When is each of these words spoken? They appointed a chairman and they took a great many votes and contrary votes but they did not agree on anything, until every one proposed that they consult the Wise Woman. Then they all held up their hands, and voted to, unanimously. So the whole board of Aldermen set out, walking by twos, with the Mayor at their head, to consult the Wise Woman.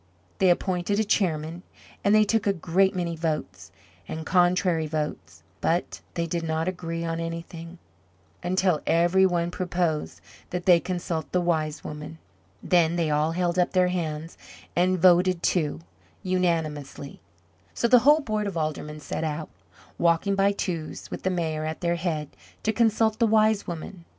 They 0.39 0.49
appointed 0.49 0.99
a 0.99 1.03
chairman 1.03 1.61
and 2.03 2.15
they 2.15 2.23
took 2.23 2.47
a 2.47 2.53
great 2.53 2.95
many 2.95 3.15
votes 3.15 3.71
and 4.07 4.25
contrary 4.25 4.87
votes 4.87 5.43
but 5.61 6.01
they 6.15 6.25
did 6.25 6.41
not 6.41 6.67
agree 6.67 7.05
on 7.05 7.19
anything, 7.19 7.77
until 8.41 8.81
every 8.87 9.27
one 9.27 9.51
proposed 9.51 10.19
that 10.49 10.65
they 10.65 10.79
consult 10.79 11.31
the 11.31 11.39
Wise 11.39 11.83
Woman. 11.83 12.17
Then 12.63 12.95
they 12.95 13.11
all 13.11 13.33
held 13.33 13.59
up 13.59 13.73
their 13.73 13.89
hands, 13.89 14.39
and 14.75 14.97
voted 14.99 15.43
to, 15.53 15.81
unanimously. 16.23 17.19
So 17.75 17.87
the 17.87 17.99
whole 17.99 18.21
board 18.21 18.47
of 18.47 18.57
Aldermen 18.57 18.99
set 19.01 19.23
out, 19.23 19.49
walking 19.99 20.33
by 20.33 20.51
twos, 20.51 21.11
with 21.11 21.21
the 21.21 21.29
Mayor 21.29 21.63
at 21.63 21.81
their 21.81 21.97
head, 21.97 22.29
to 22.63 22.73
consult 22.73 23.19
the 23.19 23.27
Wise 23.27 23.67
Woman. 23.67 24.05